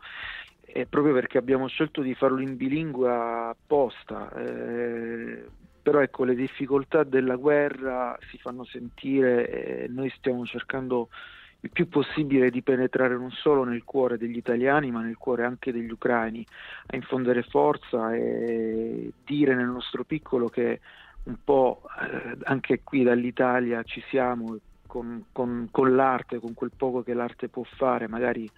[0.65, 4.33] eh, proprio perché abbiamo scelto di farlo in bilingua apposta.
[4.35, 5.45] Eh,
[5.83, 11.09] però ecco, le difficoltà della guerra si fanno sentire e noi stiamo cercando
[11.61, 15.73] il più possibile di penetrare non solo nel cuore degli italiani, ma nel cuore anche
[15.73, 16.45] degli ucraini,
[16.87, 20.81] a infondere forza e dire nel nostro piccolo che
[21.25, 27.03] un po' eh, anche qui dall'Italia ci siamo con, con, con, l'arte, con quel poco
[27.03, 28.51] che l'arte può fare, magari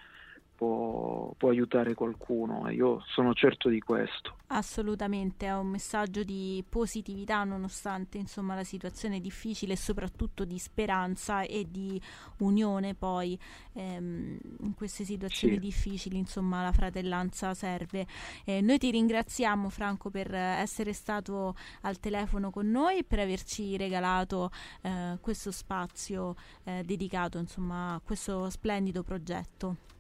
[0.55, 4.37] può, può aiutare qualcuno e io sono certo di questo.
[4.49, 11.43] Assolutamente, è un messaggio di positività nonostante insomma, la situazione difficile e soprattutto di speranza
[11.43, 12.01] e di
[12.39, 13.39] unione poi
[13.73, 15.61] ehm, in queste situazioni sì.
[15.61, 18.07] difficili, insomma la fratellanza serve.
[18.45, 23.77] Eh, noi ti ringraziamo Franco per essere stato al telefono con noi e per averci
[23.77, 24.51] regalato
[24.83, 29.94] eh, questo spazio eh, dedicato insomma, a questo splendido progetto.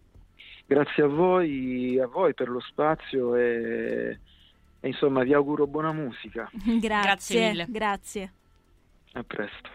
[0.66, 4.18] Grazie a voi, a voi per lo spazio e,
[4.80, 6.50] e insomma vi auguro buona musica.
[6.80, 7.66] grazie, grazie mille.
[7.68, 8.32] Grazie.
[9.12, 9.70] A presto.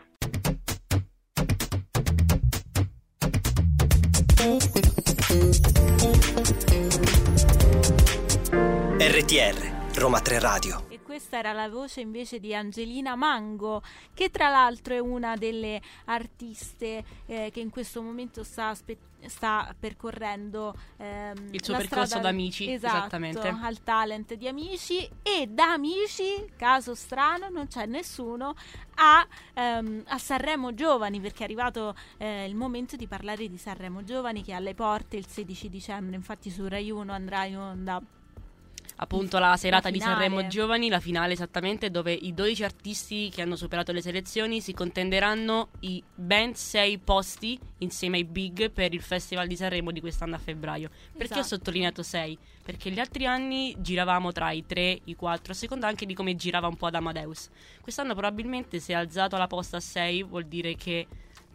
[8.99, 10.88] RTR Roma 3 Radio
[11.19, 13.81] questa era la voce invece di Angelina Mango,
[14.13, 19.75] che tra l'altro è una delle artiste eh, che in questo momento sta, aspe- sta
[19.77, 23.47] percorrendo ehm, il suo percorso strada, da amici, esatto, esattamente.
[23.49, 28.55] al talent di amici e da amici, caso strano, non c'è nessuno
[28.95, 34.05] a, ehm, a Sanremo Giovani perché è arrivato eh, il momento di parlare di Sanremo
[34.05, 38.01] Giovani che è alle porte il 16 dicembre, infatti su Rai 1 andrà in onda
[39.01, 43.41] appunto la serata la di Sanremo Giovani, la finale esattamente, dove i 12 artisti che
[43.41, 49.01] hanno superato le selezioni si contenderanno i ben 6 posti insieme ai big per il
[49.01, 50.89] Festival di Sanremo di quest'anno a febbraio.
[50.89, 51.39] Perché esatto.
[51.39, 52.37] ho sottolineato 6?
[52.63, 56.35] Perché gli altri anni giravamo tra i 3, i 4, a seconda anche di come
[56.35, 57.49] girava un po' ad Amadeus.
[57.81, 61.07] Quest'anno probabilmente se è alzato la posta a 6 vuol dire che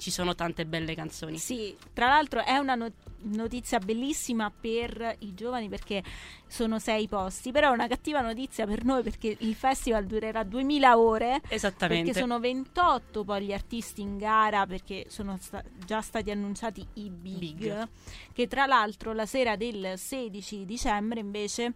[0.04, 1.38] ci sono tante belle canzoni.
[1.38, 2.76] Sì, tra l'altro è una
[3.22, 6.02] notizia bellissima per i giovani perché
[6.46, 10.98] sono sei posti, però è una cattiva notizia per noi perché il festival durerà 2000
[10.98, 11.40] ore.
[11.48, 12.04] Esattamente.
[12.04, 17.08] Perché sono 28 poi gli artisti in gara perché sono sta- già stati annunciati i
[17.08, 17.88] big, big,
[18.34, 21.72] che tra l'altro la sera del 16 dicembre invece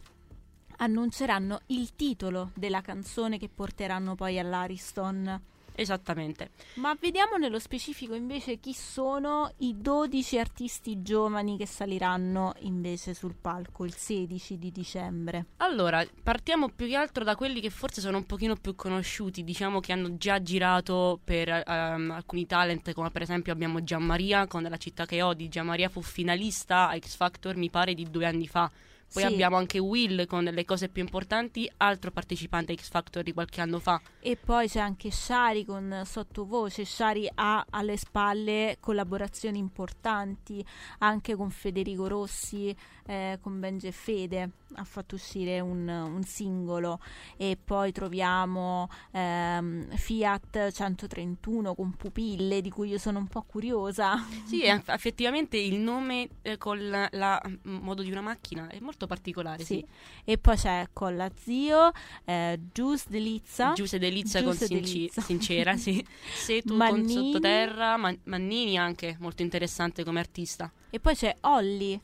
[0.77, 5.57] annunceranno il titolo della canzone che porteranno poi all'Ariston.
[5.81, 6.51] Esattamente.
[6.75, 13.37] Ma vediamo nello specifico invece chi sono i 12 artisti giovani che saliranno invece sul
[13.41, 15.47] palco il 16 di dicembre.
[15.59, 19.79] Allora, partiamo più che altro da quelli che forse sono un pochino più conosciuti, diciamo
[19.79, 24.79] che hanno già girato per um, alcuni talent, come per esempio abbiamo Gianmaria con La
[24.79, 25.49] città che odi.
[25.49, 28.69] Gianmaria fu finalista a X Factor, mi pare, di due anni fa
[29.11, 29.33] Poi Sì.
[29.33, 33.79] abbiamo anche Will con le cose più importanti, altro partecipante X Factor di qualche anno
[33.79, 34.01] fa.
[34.21, 36.85] E poi c'è anche Shari con sottovoce.
[36.85, 40.65] Shari ha alle spalle collaborazioni importanti
[40.99, 42.75] anche con Federico Rossi,
[43.09, 44.51] eh, con Benji e Fede.
[44.75, 47.01] Ha fatto uscire un, un singolo.
[47.39, 54.23] E poi troviamo ehm, Fiat 131 con Pupille, di cui io sono un po' curiosa.
[54.45, 58.79] Sì, eff- effettivamente il nome eh, con la, la- m- modo di una macchina è
[58.81, 59.77] molto particolare, sì.
[59.77, 59.87] Sì.
[60.25, 61.91] E poi c'è Colla Zio,
[62.25, 63.73] eh, Gius Delizza.
[63.73, 65.21] Giuse Delizia con Sinci- Delizza.
[65.23, 66.05] Sincera, sì.
[66.35, 67.13] Setu con Mannini.
[67.33, 70.71] Sottoterra, Man- Mannini anche, molto interessante come artista.
[70.91, 71.99] E poi c'è Holly.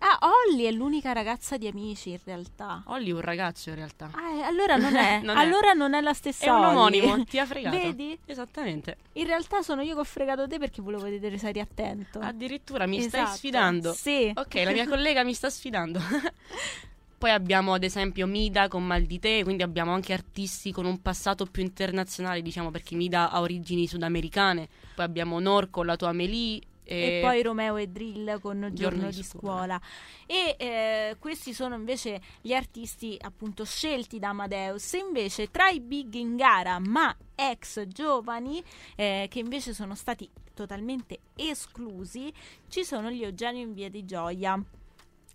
[0.00, 2.82] Ah, Holly è l'unica ragazza di amici in realtà.
[2.86, 4.10] Olli è un ragazzo in realtà.
[4.12, 5.20] Ah, eh, allora non è.
[5.28, 5.40] Non è.
[5.40, 7.76] allora non è la stessa È un omonimo, ti ha fregato.
[7.76, 8.16] Vedi?
[8.24, 8.96] Esattamente.
[9.14, 12.20] In realtà sono io che ho fregato te perché volevo vedere se eri attento.
[12.20, 13.36] Addirittura mi stai Esatto.
[13.36, 13.92] sfidando.
[13.92, 14.30] Sì.
[14.34, 16.00] Ok, la mia collega mi sta sfidando.
[17.18, 21.02] Poi abbiamo ad esempio Mida con Mal di te, quindi abbiamo anche artisti con un
[21.02, 24.68] passato più internazionale, diciamo, perché Mida ha origini sudamericane.
[24.94, 26.60] Poi abbiamo Nor con la tua Amelie.
[26.88, 29.78] E poi Romeo e Drill con Giorno, di di scuola.
[29.78, 29.80] scuola.
[30.26, 34.94] E eh, questi sono invece gli artisti appunto scelti da Amadeus.
[34.94, 38.62] E invece tra i big in gara, ma ex giovani,
[38.96, 42.32] eh, che invece sono stati totalmente esclusi,
[42.68, 44.60] ci sono gli Eugenio in via di Gioia.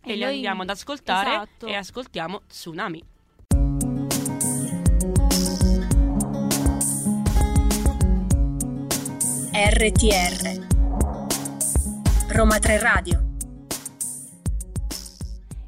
[0.05, 1.65] e li noi- andiamo ad ascoltare Esatto.
[1.67, 3.01] e ascoltiamo Tsunami.
[9.53, 10.72] RTR
[12.33, 13.31] Roma 3 Radio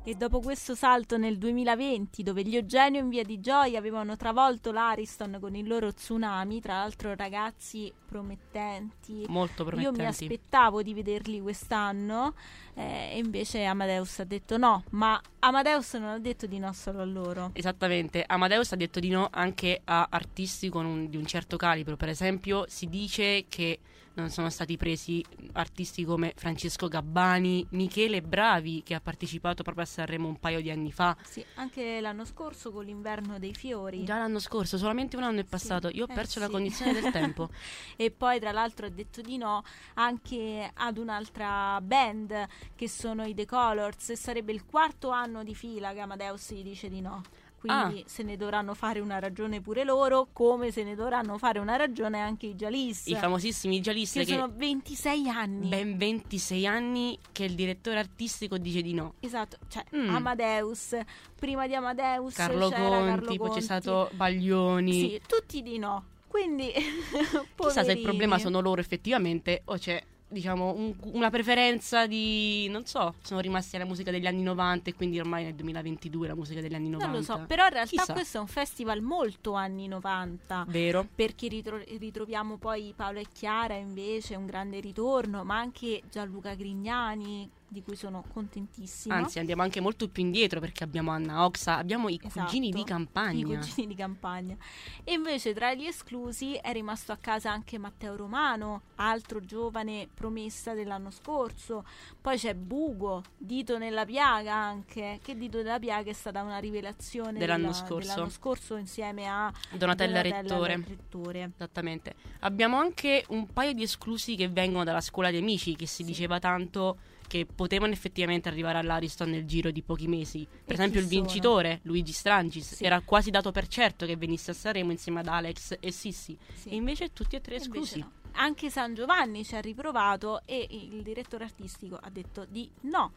[0.03, 4.71] E dopo questo salto nel 2020, dove gli Eugenio in via di Gioia avevano travolto
[4.71, 9.25] l'Ariston con il loro tsunami, tra l'altro ragazzi promettenti.
[9.27, 10.25] Molto Io mi promettenti.
[10.25, 12.33] aspettavo di vederli quest'anno
[12.75, 17.01] eh, e invece Amadeus ha detto no, ma Amadeus non ha detto di no solo
[17.01, 17.49] a loro.
[17.53, 21.95] Esattamente, Amadeus ha detto di no anche a artisti con un- di un certo calibro.
[21.95, 23.79] Per esempio, si dice che
[24.15, 25.23] non sono stati presi
[25.53, 30.69] artisti come Francesco Gabbani, Michele Bravi, che ha partecipato proprio a Sanremo un paio di
[30.69, 31.15] anni fa.
[31.23, 34.03] Sì, anche l'anno scorso con l'inverno dei fiori.
[34.03, 35.89] Già l'anno scorso, solamente un anno è passato.
[35.89, 36.51] Io ho eh perso la sì.
[36.51, 37.49] cognizione del tempo.
[37.97, 39.63] E poi tra l'altro ha detto di no
[39.95, 45.55] anche ad un'altra band che sono i The Colors e sarebbe il quarto anno di
[45.55, 47.21] fila che Amadeus gli dice di no.
[47.65, 48.03] Quindi Ah.
[48.05, 52.19] se ne dovranno fare una ragione pure loro, come se ne dovranno fare una ragione
[52.19, 53.07] anche i Jalis.
[53.07, 55.67] I famosissimi Gialiste che che, sono 26 anni.
[55.67, 59.15] ben 26 anni che il direttore artistico dice di no.
[59.19, 60.13] Esatto, cioè Mm.
[60.15, 60.97] Amadeus,
[61.37, 63.61] prima di Amadeus Carlo c'era Conti, Carlo poi c'è Conti.
[63.61, 64.91] stato Baglioni.
[64.93, 66.03] Sì, tutti di no.
[66.27, 66.71] Quindi
[67.55, 72.85] Chissà se il problema sono loro effettivamente o c'è diciamo un- una preferenza di non
[72.85, 76.61] so, sono rimasti alla musica degli anni 90 e quindi ormai nel 2022 la musica
[76.61, 77.05] degli anni 90.
[77.11, 78.13] Non lo so, però in realtà Chissà.
[78.13, 80.65] questo è un festival molto anni 90.
[80.67, 81.07] Vero?
[81.13, 87.49] Perché ritro- ritroviamo poi Paolo e Chiara invece, un grande ritorno, ma anche Gianluca Grignani,
[87.75, 89.15] di cui sono contentissima.
[89.15, 92.85] Anzi, andiamo anche molto più indietro perché abbiamo Anna Oxa, abbiamo i Esatto, cugini di
[92.85, 93.53] campagna.
[93.55, 94.55] I cugini di campagna.
[95.03, 100.73] E invece tra gli esclusi è rimasto a casa anche Matteo Romano, altro giovane promessa
[100.73, 101.83] dell'anno scorso.
[102.21, 107.37] Poi c'è Bugo, Dito nella piaga anche, che Dito nella piaga è stata una rivelazione
[107.37, 108.07] Dell'anno della- scorso.
[108.09, 110.75] dell'anno scorso insieme a Donatella Donatella Rettore.
[110.87, 111.51] Rettore.
[111.53, 112.15] Esattamente.
[112.39, 116.39] Abbiamo anche un paio di esclusi che vengono dalla scuola di amici, che si diceva
[116.39, 120.45] tanto che potevano effettivamente arrivare all'Ariston nel giro di pochi mesi.
[120.45, 121.21] Per E esempio il sono?
[121.21, 122.83] vincitore, Luigi Strangis, Sì.
[122.83, 126.37] era quasi dato per certo che venisse a Sanremo insieme ad Alex e Sissi.
[126.53, 126.69] Sì.
[126.69, 127.99] E invece tutti e tre esclusi.
[127.99, 128.11] no.
[128.37, 133.13] Anche San Giovanni ci ha riprovato e il direttore artistico ha detto di no.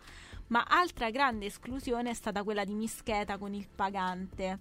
[0.49, 4.59] Ma altra grande esclusione è stata quella di Mischeta con il pagante,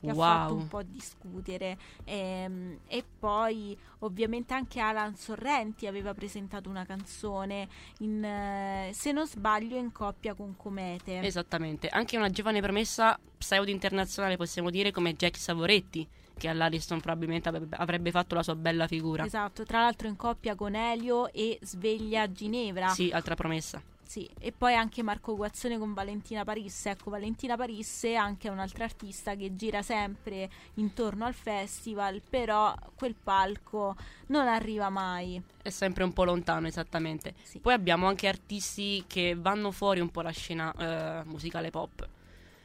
[0.00, 0.20] che Wow.
[0.20, 1.76] ha fatto un po' discutere.
[2.04, 9.26] Ehm, e poi ovviamente anche Alan Sorrenti aveva presentato una canzone, in, eh, se non
[9.26, 11.20] sbaglio, in coppia con Comete.
[11.20, 11.88] Esattamente.
[11.88, 18.10] Anche una giovane promessa pseudo internazionale, possiamo dire, come Jack Savoretti, che all'Ariston probabilmente avrebbe-
[18.10, 19.24] fatto la sua bella figura.
[19.24, 22.88] Esatto, tra l'altro in coppia con Elio e Sveglia Ginevra.
[22.88, 23.82] Sì, altra promessa.
[24.10, 26.90] Sì, e poi anche Marco Guazzone con Valentina Parisse.
[26.90, 33.14] Ecco, Valentina Parisse è anche un'altra artista che gira sempre intorno al festival, però quel
[33.14, 33.94] palco
[34.26, 35.40] non arriva mai.
[35.62, 37.34] È sempre un po' lontano, esattamente.
[37.44, 37.60] Sì.
[37.60, 42.08] Poi abbiamo anche artisti che vanno fuori un po' la scena eh, musicale pop.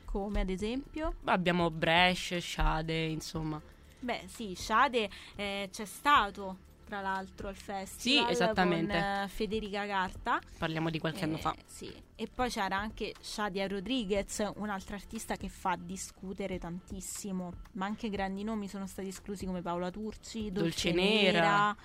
[0.05, 1.13] Come ad esempio?
[1.25, 3.61] Abbiamo Bresh, Shade, insomma.
[3.99, 8.93] Beh, sì, Shade eh, c'è stato tra l'altro al festival Sì, esattamente.
[8.93, 10.39] con eh, Federica Carta.
[10.57, 11.55] Parliamo di qualche anno Eh, fa.
[11.65, 18.09] Sì, e poi c'era anche Shadia Rodriguez, un'altra artista che fa discutere tantissimo, ma anche
[18.09, 21.39] grandi nomi sono stati esclusi come Paola Turci, Dolce, Dolce Nera.
[21.41, 21.77] Nera,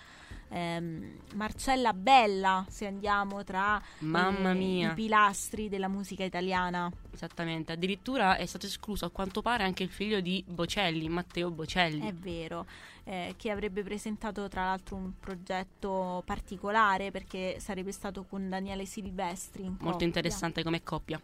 [0.50, 4.90] ehm, Marcella Bella, se andiamo tra Mamma eh, mia.
[4.90, 6.90] i pilastri della musica italiana.
[7.12, 12.06] Esattamente, addirittura è stato escluso a quanto pare anche il figlio di Bocelli, Matteo Bocelli.
[12.06, 12.66] È vero,
[13.04, 19.64] eh, che avrebbe presentato tra l'altro un progetto particolare perché sarebbe stato con Daniele Silvestri.
[19.64, 20.06] Molto coppia.
[20.06, 21.20] interessante come coppia.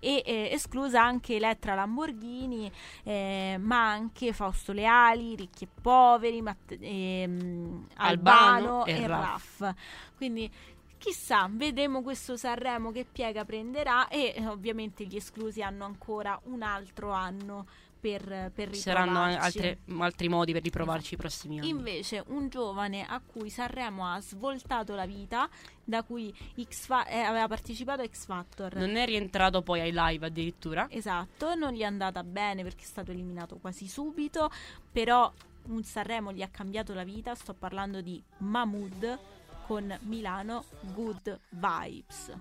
[0.00, 2.70] E eh, esclusa anche Elettra Lamborghini,
[3.04, 9.60] eh, ma anche Fausto Leali, Ricchi e Poveri, Matt- ehm, Albano Albano e e Raff.
[9.60, 9.74] Raff.
[10.16, 10.50] Quindi
[10.98, 16.62] chissà, vedremo questo Sanremo che piega prenderà e eh, ovviamente gli esclusi hanno ancora un
[16.62, 17.66] altro anno
[18.00, 19.58] per, per Ci saranno riprovarci.
[19.58, 21.68] altre- altri modi per riprovarci i prossimi anni.
[21.68, 25.48] Invece un giovane a cui Sanremo ha svoltato la vita,
[25.84, 28.74] da cui X Fa- eh, aveva partecipato a X Factor.
[28.76, 30.86] Non è rientrato poi ai live addirittura.
[30.90, 34.50] Esatto, non gli è andata bene perché è stato eliminato quasi subito,
[34.90, 35.30] però
[35.66, 39.18] un Sanremo gli ha cambiato la vita, sto parlando di Mahmood
[39.66, 42.32] con Milano Good Vibes.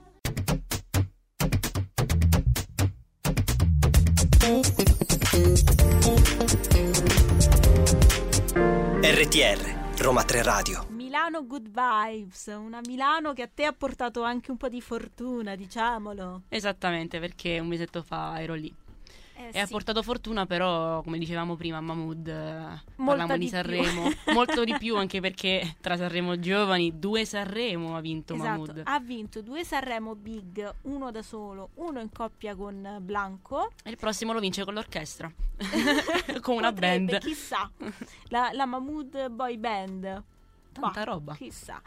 [9.01, 10.85] RTR, Roma 3 Radio.
[10.91, 15.55] Milano Good Vibes, una Milano che a te ha portato anche un po' di fortuna,
[15.55, 16.43] diciamolo.
[16.47, 18.73] Esattamente, perché un mesetto fa ero lì.
[19.39, 19.71] Eh, E ha sì.
[19.71, 23.47] portato fortuna, però, come dicevamo prima, Mahmood, eh, parliamo di di.
[23.47, 28.81] Sanremo, molto di più, anche perché tra Sanremo Giovani, due Sanremo ha vinto Esatto, Mahmood.
[28.83, 33.71] ha vinto due Sanremo Big, uno da solo, uno in coppia con Blanco.
[33.83, 35.31] E il prossimo lo vince con l'orchestra,
[36.41, 37.17] con una Potrebbe, band.
[37.19, 37.71] Chissà,
[38.27, 40.23] la, la Mahmood Boy Band.
[40.73, 41.33] Tanta Bah, roba.
[41.35, 41.81] Chissà.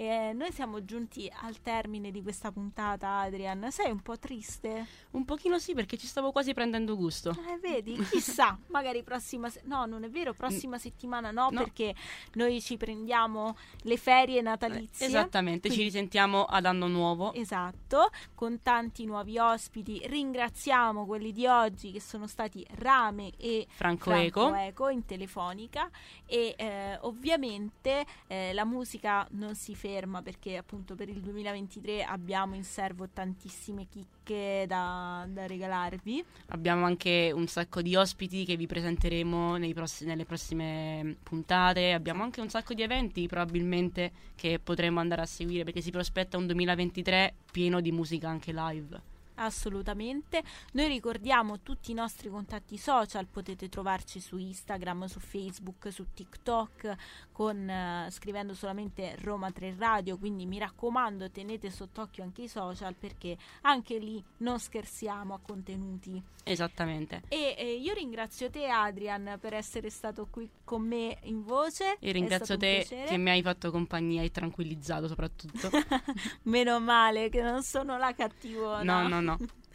[0.00, 3.70] Eh, noi siamo giunti al termine di questa puntata, Adrian.
[3.70, 4.86] Sei un po' triste?
[5.10, 7.32] Un pochino sì, perché ci stavo quasi prendendo gusto.
[7.32, 11.60] Eh, vedi, chissà, magari prossima se- no, non è vero, prossima settimana no, No.
[11.64, 11.94] perché
[12.36, 15.04] noi ci prendiamo le ferie natalizie.
[15.04, 17.34] Esattamente, ci Quindi- risentiamo ad anno nuovo.
[17.34, 20.00] Esatto, con tanti nuovi ospiti.
[20.06, 24.54] Ringraziamo quelli di oggi che sono stati Rame e Franco, Franco Eco.
[24.54, 25.90] Eco in telefonica
[26.24, 29.88] e eh, ovviamente eh, la musica non si ferma
[30.22, 36.24] perché appunto per il 2023 abbiamo in serbo tantissime chicche da, da regalarvi.
[36.48, 41.92] Abbiamo anche un sacco di ospiti che vi presenteremo nei prossi- nelle prossime puntate.
[41.92, 46.36] Abbiamo anche un sacco di eventi probabilmente che potremo andare a seguire perché si prospetta
[46.36, 49.09] un 2023 pieno di musica anche live.
[49.40, 50.42] Assolutamente.
[50.72, 56.94] Noi ricordiamo tutti i nostri contatti social, potete trovarci su Instagram, su Facebook, su TikTok,
[57.32, 62.94] con, eh, scrivendo solamente Roma 3 Radio, quindi mi raccomando tenete sott'occhio anche i social
[62.94, 66.22] perché anche lì non scherziamo a contenuti.
[66.44, 67.22] Esattamente.
[67.28, 71.96] E eh, io ringrazio te Adrian per essere stato qui con me in voce.
[72.00, 75.70] E ringrazio te che mi hai fatto compagnia e tranquillizzato soprattutto.
[76.44, 78.82] Meno male che non sono la cattivona.
[78.82, 79.29] No, no, no.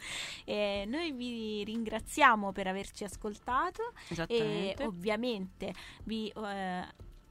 [0.44, 3.94] E noi vi ringraziamo per averci ascoltato
[4.28, 5.72] e ovviamente
[6.04, 6.84] vi, eh,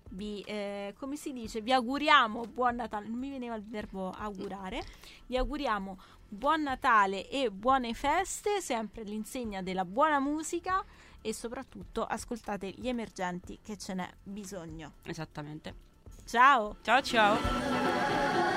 [0.09, 4.84] vi, eh, come si dice, vi auguriamo buon Natale, non mi veniva il verbo augurare,
[5.28, 5.97] vi auguriamo
[6.28, 10.84] buon Natale e buone feste, sempre all'insegna della buona musica
[11.21, 14.93] e soprattutto ascoltate gli emergenti che ce n'è bisogno.
[15.03, 15.73] Esattamente.
[16.26, 16.78] Ciao!
[16.82, 18.55] Ciao ciao.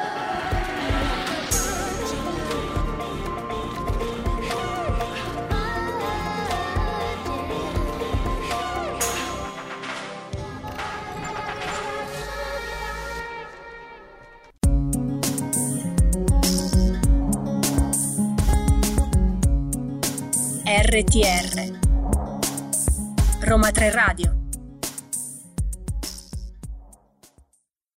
[20.88, 21.76] RTR
[23.40, 24.37] Roma 3 Radio